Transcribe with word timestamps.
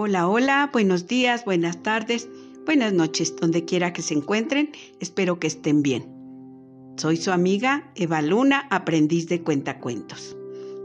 Hola, 0.00 0.28
hola, 0.28 0.70
buenos 0.72 1.08
días, 1.08 1.44
buenas 1.44 1.82
tardes, 1.82 2.28
buenas 2.64 2.92
noches, 2.92 3.34
donde 3.34 3.64
quiera 3.64 3.92
que 3.92 4.00
se 4.00 4.14
encuentren, 4.14 4.70
espero 5.00 5.40
que 5.40 5.48
estén 5.48 5.82
bien. 5.82 6.06
Soy 6.96 7.16
su 7.16 7.32
amiga 7.32 7.90
Eva 7.96 8.22
Luna, 8.22 8.68
aprendiz 8.70 9.26
de 9.26 9.42
cuentacuentos. 9.42 10.36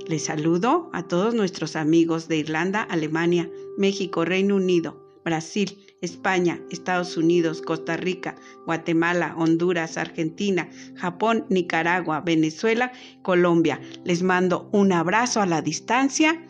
Les 0.07 0.25
saludo 0.25 0.89
a 0.93 1.03
todos 1.03 1.35
nuestros 1.35 1.75
amigos 1.75 2.27
de 2.27 2.37
Irlanda, 2.37 2.81
Alemania, 2.81 3.47
México, 3.77 4.25
Reino 4.25 4.55
Unido, 4.55 4.99
Brasil, 5.23 5.77
España, 6.01 6.59
Estados 6.71 7.15
Unidos, 7.15 7.61
Costa 7.61 7.95
Rica, 7.95 8.33
Guatemala, 8.65 9.35
Honduras, 9.37 9.95
Argentina, 9.95 10.71
Japón, 10.95 11.45
Nicaragua, 11.49 12.21
Venezuela, 12.21 12.91
Colombia. 13.21 13.79
Les 14.05 14.23
mando 14.23 14.69
un 14.71 14.91
abrazo 14.91 15.39
a 15.39 15.45
la 15.45 15.61
distancia 15.61 16.43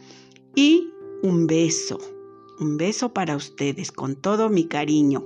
y 0.56 0.88
un 1.24 1.46
beso. 1.46 2.00
Un 2.60 2.78
beso 2.78 3.14
para 3.14 3.36
ustedes 3.36 3.92
con 3.92 4.16
todo 4.16 4.50
mi 4.50 4.66
cariño. 4.66 5.26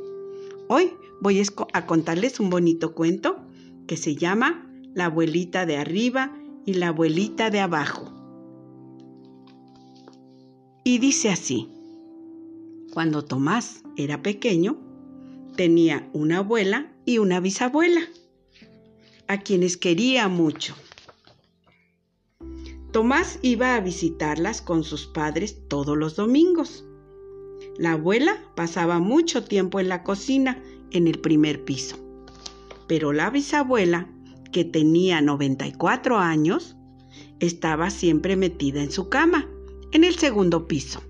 Hoy 0.69 0.93
voy 1.19 1.43
a 1.73 1.85
contarles 1.85 2.39
un 2.39 2.49
bonito 2.49 2.93
cuento 2.93 3.37
que 3.85 3.97
se 3.97 4.15
llama 4.15 4.65
La 4.93 5.05
abuelita 5.05 5.65
de 5.65 5.77
arriba 5.77 6.37
y 6.65 6.75
la 6.75 6.89
abuelita 6.89 7.49
de 7.49 7.59
abajo. 7.59 8.13
Y 10.83 10.99
dice 10.99 11.29
así. 11.29 11.69
Cuando 12.93 13.25
Tomás 13.25 13.83
era 13.97 14.21
pequeño, 14.21 14.77
tenía 15.57 16.09
una 16.13 16.37
abuela 16.37 16.93
y 17.05 17.17
una 17.17 17.41
bisabuela, 17.41 18.01
a 19.27 19.41
quienes 19.41 19.75
quería 19.75 20.29
mucho. 20.29 20.75
Tomás 22.91 23.39
iba 23.41 23.75
a 23.75 23.81
visitarlas 23.81 24.61
con 24.61 24.83
sus 24.83 25.07
padres 25.07 25.67
todos 25.67 25.97
los 25.97 26.15
domingos. 26.15 26.86
La 27.77 27.93
abuela 27.93 28.37
pasaba 28.55 28.99
mucho 28.99 29.43
tiempo 29.43 29.79
en 29.79 29.87
la 29.87 30.03
cocina 30.03 30.61
en 30.91 31.07
el 31.07 31.19
primer 31.19 31.63
piso, 31.63 31.97
pero 32.87 33.13
la 33.13 33.29
bisabuela, 33.29 34.09
que 34.51 34.65
tenía 34.65 35.21
94 35.21 36.17
años, 36.17 36.75
estaba 37.39 37.91
siempre 37.91 38.35
metida 38.35 38.81
en 38.81 38.91
su 38.91 39.09
cama, 39.09 39.47
en 39.91 40.03
el 40.03 40.15
segundo 40.15 40.67
piso. 40.67 41.03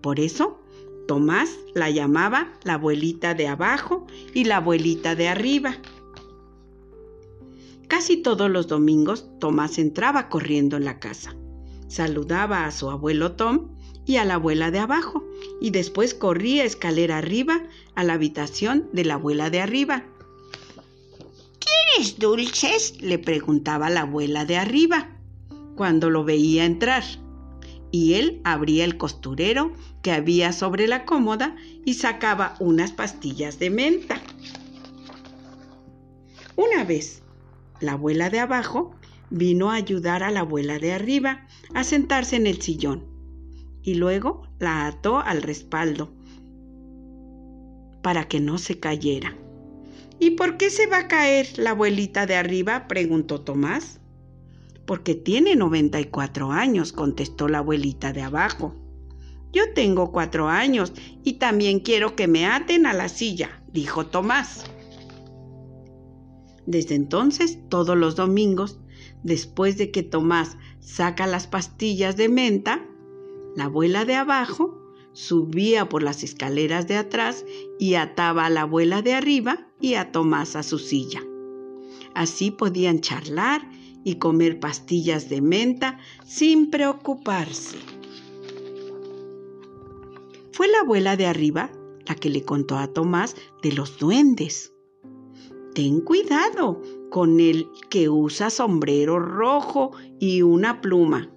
Por 0.00 0.18
eso 0.18 0.60
Tomás 1.06 1.50
la 1.74 1.90
llamaba 1.90 2.52
la 2.62 2.74
abuelita 2.74 3.34
de 3.34 3.48
abajo 3.48 4.06
y 4.32 4.44
la 4.44 4.58
abuelita 4.58 5.14
de 5.16 5.28
arriba. 5.28 5.76
Casi 7.88 8.16
todos 8.16 8.50
los 8.50 8.68
domingos 8.68 9.28
Tomás 9.40 9.78
entraba 9.78 10.28
corriendo 10.28 10.76
en 10.76 10.84
la 10.84 11.00
casa. 11.00 11.34
Saludaba 11.88 12.64
a 12.64 12.70
su 12.70 12.90
abuelo 12.90 13.32
Tom 13.32 13.76
y 14.06 14.16
a 14.16 14.24
la 14.24 14.34
abuela 14.34 14.70
de 14.70 14.78
abajo 14.78 15.24
y 15.60 15.70
después 15.70 16.14
corría 16.14 16.64
escalera 16.64 17.18
arriba 17.18 17.62
a 17.94 18.02
la 18.02 18.14
habitación 18.14 18.88
de 18.92 19.04
la 19.04 19.14
abuela 19.14 19.50
de 19.50 19.60
arriba. 19.60 20.04
¿Quieres 21.58 22.18
dulces? 22.18 23.00
le 23.00 23.18
preguntaba 23.18 23.90
la 23.90 24.02
abuela 24.02 24.44
de 24.44 24.56
arriba 24.56 25.10
cuando 25.76 26.10
lo 26.10 26.24
veía 26.24 26.64
entrar 26.64 27.04
y 27.92 28.14
él 28.14 28.40
abría 28.44 28.84
el 28.84 28.96
costurero 28.96 29.72
que 30.02 30.12
había 30.12 30.52
sobre 30.52 30.86
la 30.86 31.04
cómoda 31.04 31.56
y 31.84 31.94
sacaba 31.94 32.56
unas 32.60 32.92
pastillas 32.92 33.58
de 33.58 33.70
menta. 33.70 34.20
Una 36.56 36.84
vez, 36.84 37.22
la 37.80 37.92
abuela 37.92 38.30
de 38.30 38.38
abajo 38.38 38.92
vino 39.30 39.70
a 39.70 39.74
ayudar 39.74 40.22
a 40.22 40.30
la 40.30 40.40
abuela 40.40 40.78
de 40.78 40.92
arriba 40.92 41.46
a 41.74 41.84
sentarse 41.84 42.36
en 42.36 42.46
el 42.46 42.60
sillón 42.62 43.09
y 43.82 43.94
luego 43.94 44.42
la 44.58 44.86
ató 44.86 45.18
al 45.18 45.42
respaldo 45.42 46.12
para 48.02 48.28
que 48.28 48.40
no 48.40 48.58
se 48.58 48.78
cayera. 48.78 49.36
¿Y 50.18 50.30
por 50.32 50.56
qué 50.56 50.70
se 50.70 50.86
va 50.86 50.98
a 50.98 51.08
caer 51.08 51.46
la 51.58 51.70
abuelita 51.70 52.26
de 52.26 52.36
arriba? 52.36 52.86
preguntó 52.88 53.40
Tomás 53.40 54.00
porque 54.90 55.14
tiene 55.14 55.54
94 55.54 56.50
años, 56.50 56.92
contestó 56.92 57.46
la 57.46 57.58
abuelita 57.58 58.12
de 58.12 58.22
abajo. 58.22 58.74
Yo 59.52 59.72
tengo 59.72 60.10
cuatro 60.10 60.48
años 60.48 60.92
y 61.22 61.34
también 61.34 61.78
quiero 61.78 62.16
que 62.16 62.26
me 62.26 62.44
aten 62.44 62.86
a 62.86 62.92
la 62.92 63.08
silla, 63.08 63.62
dijo 63.72 64.06
Tomás. 64.06 64.64
Desde 66.66 66.96
entonces, 66.96 67.60
todos 67.68 67.96
los 67.96 68.16
domingos, 68.16 68.80
después 69.22 69.78
de 69.78 69.92
que 69.92 70.02
Tomás 70.02 70.56
saca 70.80 71.28
las 71.28 71.46
pastillas 71.46 72.16
de 72.16 72.28
menta, 72.28 72.84
la 73.56 73.64
abuela 73.64 74.04
de 74.04 74.14
abajo 74.14 74.80
subía 75.12 75.88
por 75.88 76.02
las 76.02 76.22
escaleras 76.22 76.86
de 76.86 76.96
atrás 76.96 77.44
y 77.78 77.94
ataba 77.94 78.46
a 78.46 78.50
la 78.50 78.62
abuela 78.62 79.02
de 79.02 79.14
arriba 79.14 79.68
y 79.80 79.94
a 79.94 80.12
Tomás 80.12 80.56
a 80.56 80.62
su 80.62 80.78
silla. 80.78 81.22
Así 82.14 82.50
podían 82.50 83.00
charlar 83.00 83.68
y 84.04 84.16
comer 84.16 84.60
pastillas 84.60 85.28
de 85.28 85.40
menta 85.40 85.98
sin 86.24 86.70
preocuparse. 86.70 87.78
Fue 90.52 90.68
la 90.68 90.80
abuela 90.80 91.16
de 91.16 91.26
arriba 91.26 91.70
la 92.06 92.14
que 92.14 92.30
le 92.30 92.44
contó 92.44 92.76
a 92.76 92.88
Tomás 92.88 93.36
de 93.62 93.72
los 93.72 93.98
duendes. 93.98 94.72
Ten 95.74 96.00
cuidado 96.00 96.80
con 97.10 97.40
el 97.40 97.68
que 97.88 98.08
usa 98.08 98.50
sombrero 98.50 99.18
rojo 99.18 99.92
y 100.18 100.42
una 100.42 100.80
pluma. 100.80 101.30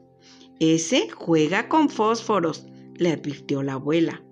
Ese 0.59 1.09
juega 1.09 1.67
con 1.69 1.89
fósforos, 1.89 2.65
le 2.95 3.11
advirtió 3.11 3.63
la 3.63 3.73
abuela. 3.73 4.23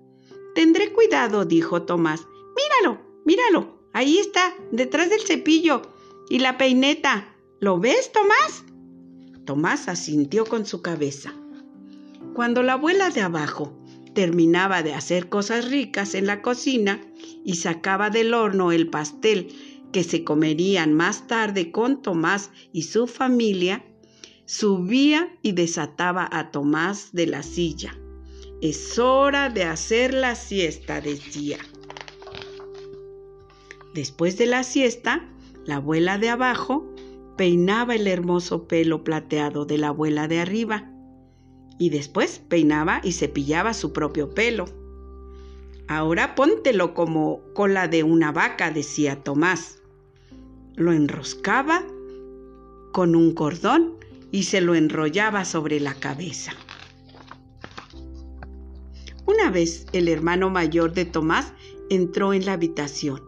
Tendré 0.54 0.92
cuidado, 0.92 1.44
dijo 1.44 1.82
Tomás. 1.82 2.26
Míralo, 2.56 3.00
míralo, 3.24 3.78
ahí 3.92 4.18
está, 4.18 4.54
detrás 4.70 5.10
del 5.10 5.20
cepillo 5.20 5.82
y 6.28 6.38
la 6.38 6.58
peineta. 6.58 7.34
¿Lo 7.60 7.78
ves, 7.78 8.10
Tomás? 8.12 8.64
Tomás 9.44 9.88
asintió 9.88 10.44
con 10.44 10.66
su 10.66 10.82
cabeza. 10.82 11.32
Cuando 12.34 12.62
la 12.62 12.74
abuela 12.74 13.10
de 13.10 13.20
abajo 13.20 13.72
terminaba 14.14 14.82
de 14.82 14.94
hacer 14.94 15.28
cosas 15.28 15.70
ricas 15.70 16.14
en 16.14 16.26
la 16.26 16.42
cocina 16.42 17.00
y 17.44 17.56
sacaba 17.56 18.10
del 18.10 18.34
horno 18.34 18.72
el 18.72 18.88
pastel 18.88 19.48
que 19.92 20.04
se 20.04 20.24
comerían 20.24 20.94
más 20.94 21.26
tarde 21.26 21.70
con 21.70 22.02
Tomás 22.02 22.50
y 22.72 22.82
su 22.84 23.06
familia, 23.06 23.84
subía 24.44 25.36
y 25.42 25.52
desataba 25.52 26.28
a 26.30 26.50
Tomás 26.50 27.10
de 27.12 27.26
la 27.26 27.42
silla. 27.42 27.98
Es 28.60 28.98
hora 28.98 29.48
de 29.48 29.64
hacer 29.64 30.14
la 30.14 30.34
siesta, 30.34 31.00
decía. 31.00 31.58
Después 33.94 34.38
de 34.38 34.46
la 34.46 34.62
siesta, 34.62 35.28
la 35.66 35.76
abuela 35.76 36.18
de 36.18 36.28
abajo 36.28 36.86
peinaba 37.36 37.94
el 37.94 38.06
hermoso 38.06 38.66
pelo 38.68 39.04
plateado 39.04 39.64
de 39.64 39.78
la 39.78 39.88
abuela 39.88 40.28
de 40.28 40.38
arriba 40.38 40.90
y 41.78 41.90
después 41.90 42.40
peinaba 42.48 43.00
y 43.02 43.12
cepillaba 43.12 43.74
su 43.74 43.92
propio 43.92 44.30
pelo. 44.30 44.66
Ahora 45.88 46.34
póntelo 46.34 46.94
como 46.94 47.40
cola 47.54 47.88
de 47.88 48.02
una 48.02 48.32
vaca, 48.32 48.70
decía 48.70 49.22
Tomás. 49.22 49.82
Lo 50.76 50.92
enroscaba 50.92 51.84
con 52.92 53.16
un 53.16 53.34
cordón 53.34 54.01
y 54.32 54.42
se 54.44 54.60
lo 54.60 54.74
enrollaba 54.74 55.44
sobre 55.44 55.78
la 55.78 55.94
cabeza. 55.94 56.52
Una 59.26 59.50
vez 59.50 59.86
el 59.92 60.08
hermano 60.08 60.50
mayor 60.50 60.92
de 60.92 61.04
Tomás 61.04 61.52
entró 61.90 62.32
en 62.32 62.46
la 62.46 62.54
habitación. 62.54 63.22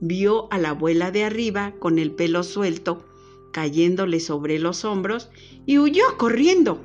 Vio 0.00 0.52
a 0.52 0.58
la 0.58 0.70
abuela 0.70 1.12
de 1.12 1.24
arriba 1.24 1.74
con 1.78 2.00
el 2.00 2.10
pelo 2.10 2.42
suelto 2.42 3.04
cayéndole 3.52 4.20
sobre 4.20 4.58
los 4.58 4.84
hombros, 4.84 5.30
y 5.66 5.78
huyó 5.78 6.16
corriendo. 6.16 6.80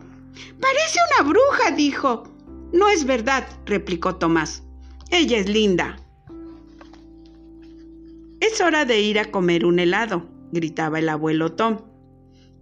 Parece 0.60 1.00
una 1.20 1.30
bruja, 1.30 1.72
dijo. 1.76 2.24
No 2.72 2.90
es 2.90 3.06
verdad, 3.06 3.48
replicó 3.66 4.16
Tomás. 4.16 4.64
Ella 5.12 5.38
es 5.38 5.48
linda. 5.48 5.98
Es 8.40 8.60
hora 8.62 8.86
de 8.86 9.00
ir 9.00 9.20
a 9.20 9.32
comer 9.32 9.66
un 9.66 9.80
helado, 9.80 10.28
gritaba 10.52 11.00
el 11.00 11.10
abuelo 11.10 11.54
Tom. 11.54 11.78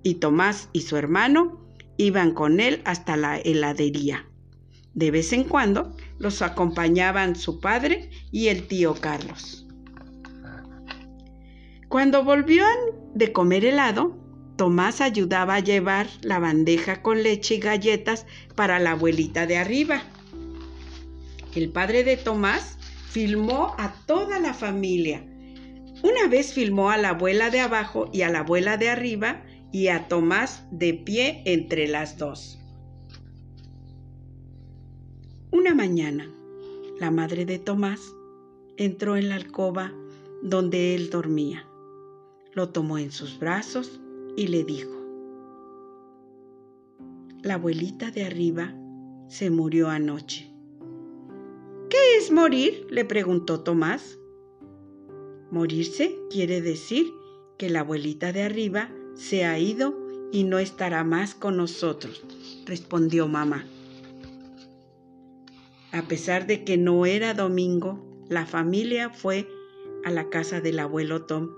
Y 0.03 0.15
Tomás 0.15 0.69
y 0.73 0.81
su 0.81 0.97
hermano 0.97 1.59
iban 1.97 2.33
con 2.33 2.59
él 2.59 2.81
hasta 2.85 3.17
la 3.17 3.37
heladería. 3.37 4.25
De 4.93 5.11
vez 5.11 5.31
en 5.33 5.43
cuando 5.43 5.95
los 6.17 6.41
acompañaban 6.41 7.35
su 7.35 7.59
padre 7.59 8.09
y 8.31 8.47
el 8.47 8.67
tío 8.67 8.95
Carlos. 8.95 9.67
Cuando 11.87 12.23
volvían 12.23 12.77
de 13.13 13.31
comer 13.31 13.65
helado, 13.65 14.17
Tomás 14.55 15.01
ayudaba 15.01 15.55
a 15.55 15.59
llevar 15.59 16.07
la 16.21 16.39
bandeja 16.39 17.01
con 17.01 17.23
leche 17.23 17.55
y 17.55 17.59
galletas 17.59 18.25
para 18.55 18.79
la 18.79 18.91
abuelita 18.91 19.47
de 19.47 19.57
arriba. 19.57 20.03
El 21.55 21.69
padre 21.69 22.03
de 22.03 22.15
Tomás 22.17 22.77
filmó 23.09 23.75
a 23.77 23.93
toda 24.05 24.39
la 24.39 24.53
familia. 24.53 25.25
Una 26.03 26.27
vez 26.29 26.53
filmó 26.53 26.91
a 26.91 26.97
la 26.97 27.09
abuela 27.09 27.49
de 27.49 27.59
abajo 27.59 28.09
y 28.13 28.21
a 28.21 28.29
la 28.29 28.39
abuela 28.39 28.77
de 28.77 28.89
arriba 28.89 29.43
y 29.71 29.87
a 29.87 30.07
Tomás 30.07 30.63
de 30.71 30.93
pie 30.93 31.41
entre 31.45 31.87
las 31.87 32.17
dos. 32.17 32.59
Una 35.51 35.73
mañana, 35.73 36.29
la 36.99 37.11
madre 37.11 37.45
de 37.45 37.59
Tomás, 37.59 38.13
entró 38.77 39.17
en 39.17 39.29
la 39.29 39.35
alcoba 39.35 39.93
donde 40.41 40.95
él 40.95 41.09
dormía. 41.09 41.65
Lo 42.53 42.69
tomó 42.69 42.97
en 42.97 43.11
sus 43.11 43.39
brazos 43.39 43.99
y 44.35 44.47
le 44.47 44.63
dijo, 44.63 44.91
La 47.41 47.55
abuelita 47.55 48.11
de 48.11 48.25
arriba 48.25 48.73
se 49.27 49.49
murió 49.49 49.89
anoche. 49.89 50.51
¿Qué 51.89 52.17
es 52.17 52.31
morir? 52.31 52.87
le 52.89 53.05
preguntó 53.05 53.61
Tomás. 53.61 54.17
Morirse 55.49 56.17
quiere 56.29 56.61
decir 56.61 57.11
que 57.57 57.69
la 57.69 57.81
abuelita 57.81 58.31
de 58.31 58.43
arriba 58.43 58.89
se 59.21 59.45
ha 59.45 59.59
ido 59.59 59.95
y 60.31 60.45
no 60.45 60.57
estará 60.57 61.03
más 61.03 61.35
con 61.35 61.55
nosotros, 61.55 62.23
respondió 62.65 63.27
mamá. 63.27 63.65
A 65.91 66.01
pesar 66.01 66.47
de 66.47 66.63
que 66.63 66.77
no 66.77 67.05
era 67.05 67.35
domingo, 67.35 68.03
la 68.29 68.47
familia 68.47 69.11
fue 69.11 69.47
a 70.03 70.09
la 70.09 70.29
casa 70.29 70.59
del 70.59 70.79
abuelo 70.79 71.25
Tom 71.25 71.51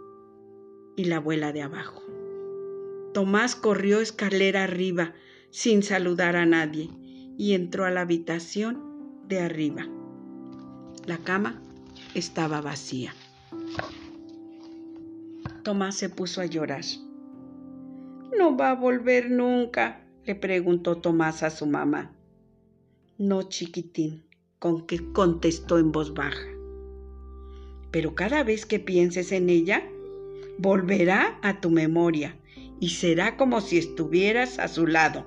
y 0.98 1.06
la 1.06 1.18
abuela 1.18 1.54
de 1.54 1.62
abajo. 1.62 2.04
Tomás 3.13 3.56
corrió 3.56 4.01
escalera 4.01 4.65
arriba 4.65 5.13
sin 5.50 5.83
saludar 5.83 6.36
a 6.36 6.45
nadie 6.45 6.89
y 7.38 7.54
entró 7.54 7.86
a 7.86 7.92
la 7.92 8.01
habitación 8.01 9.24
de 9.30 9.39
arriba. 9.39 9.88
La 11.06 11.18
cama 11.19 11.62
estaba 12.13 12.60
vacía. 12.60 13.13
Tomás 15.63 15.95
se 15.95 16.10
puso 16.10 16.42
a 16.42 16.45
llorar. 16.45 16.83
¿No 18.38 18.58
va 18.58 18.72
a 18.72 18.76
volver 18.76 19.30
nunca? 19.30 20.02
le 20.26 20.36
preguntó 20.36 20.98
Tomás 20.98 21.44
a 21.44 21.50
su 21.50 21.66
mamá. 21.66 22.16
No, 23.18 23.44
chiquitín, 23.44 24.24
con 24.60 24.88
que 24.88 25.12
contestó 25.12 25.78
en 25.78 25.92
voz 25.92 26.14
baja. 26.14 26.48
Pero 27.92 28.16
cada 28.16 28.44
vez 28.44 28.66
que 28.66 28.80
pienses 28.80 29.32
en 29.32 29.50
ella, 29.50 29.84
volverá 30.58 31.38
a 31.42 31.60
tu 31.62 31.70
memoria 31.70 32.38
y 32.80 32.90
será 32.90 33.38
como 33.38 33.62
si 33.62 33.78
estuvieras 33.78 34.60
a 34.60 34.68
su 34.68 34.88
lado. 34.88 35.26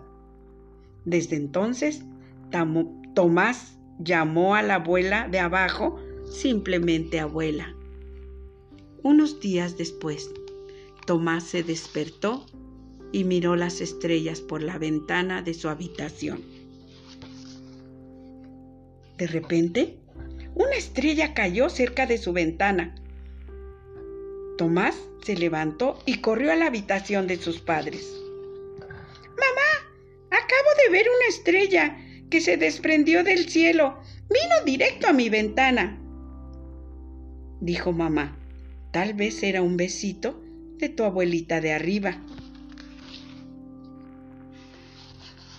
Desde 1.05 1.37
entonces, 1.37 2.03
Tomás 3.15 3.79
llamó 3.99 4.55
a 4.55 4.63
la 4.63 4.77
abuela 4.77 5.29
de 5.29 5.39
abajo 5.39 5.99
simplemente 6.25 7.21
abuela. 7.21 7.75
Unos 9.03 9.41
días 9.41 9.79
después, 9.79 10.31
Tomás 11.07 11.45
se 11.45 11.63
despertó 11.63 12.45
y 13.17 13.25
miró 13.25 13.57
las 13.57 13.81
estrellas 13.81 14.43
por 14.43 14.63
la 14.63 14.77
ventana 14.77 15.41
de 15.41 15.55
su 15.55 15.71
habitación. 15.71 16.45
De 19.17 19.27
repente, 19.27 19.97
una 20.55 20.75
estrella 20.77 21.33
cayó 21.33 21.71
cerca 21.71 22.05
de 22.05 22.19
su 22.19 22.35
ventana. 22.35 22.95
Tomás 24.59 24.97
se 25.25 25.35
levantó 25.35 25.99
y 26.05 26.19
corrió 26.19 26.53
a 26.53 26.57
la 26.57 26.67
habitación 26.67 27.27
de 27.27 27.39
sus 27.39 27.59
padres. 27.59 28.07
Mamá, 28.81 29.89
acabo 30.27 30.69
de 30.85 30.93
ver 30.93 31.07
una 31.09 31.29
estrella 31.31 31.97
que 32.29 32.43
se 32.43 32.59
desprendió 32.59 33.25
del 33.25 33.49
cielo. 33.49 33.97
Vino 34.29 34.63
directo 34.67 35.07
a 35.07 35.15
mi 35.15 35.31
ventana. 35.31 35.99
Dijo 37.63 37.93
mamá. 37.93 38.39
Tal 38.93 39.15
vez 39.15 39.43
era 39.43 39.63
un 39.63 39.79
besito 39.79 40.39
de 40.77 40.91
tu 40.91 41.05
abuelita 41.05 41.63
de 41.63 41.73
arriba. 41.73 42.23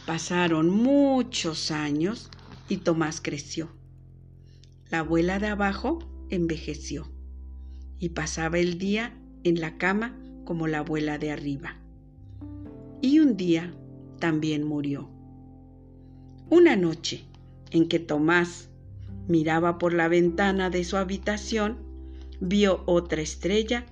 Pasaron 0.07 0.69
muchos 0.69 1.69
años 1.69 2.29
y 2.69 2.77
Tomás 2.77 3.19
creció. 3.19 3.67
La 4.89 4.99
abuela 4.99 5.37
de 5.37 5.47
abajo 5.47 5.99
envejeció 6.29 7.11
y 7.99 8.07
pasaba 8.09 8.57
el 8.57 8.77
día 8.77 9.13
en 9.43 9.59
la 9.59 9.77
cama 9.77 10.17
como 10.45 10.67
la 10.67 10.77
abuela 10.77 11.17
de 11.17 11.31
arriba. 11.33 11.75
Y 13.01 13.19
un 13.19 13.35
día 13.35 13.73
también 14.17 14.63
murió. 14.63 15.09
Una 16.49 16.77
noche 16.77 17.25
en 17.71 17.89
que 17.89 17.99
Tomás 17.99 18.69
miraba 19.27 19.77
por 19.77 19.91
la 19.91 20.07
ventana 20.07 20.69
de 20.69 20.85
su 20.85 20.95
habitación, 20.95 21.79
vio 22.39 22.81
otra 22.85 23.21
estrella 23.21 23.85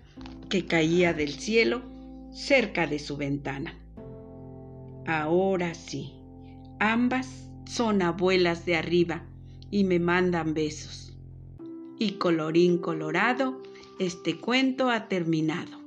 que 0.47 0.65
caía 0.65 1.13
del 1.13 1.33
cielo 1.33 1.81
cerca 2.31 2.87
de 2.87 2.99
su 2.99 3.17
ventana. 3.17 3.73
Ahora 5.05 5.75
sí, 5.75 6.13
ambas 6.79 7.47
son 7.65 8.01
abuelas 8.01 8.65
de 8.65 8.75
arriba 8.75 9.23
y 9.69 9.83
me 9.83 9.99
mandan 9.99 10.53
besos. 10.53 11.15
Y 11.99 12.13
colorín 12.13 12.79
colorado, 12.79 13.61
este 13.99 14.37
cuento 14.39 14.89
ha 14.89 15.07
terminado. 15.07 15.84